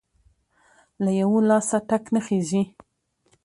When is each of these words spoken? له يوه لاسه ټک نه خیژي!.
له 1.03 1.11
يوه 1.21 1.37
لاسه 1.49 1.77
ټک 1.89 2.03
نه 2.13 2.19
خیژي!. 2.27 2.61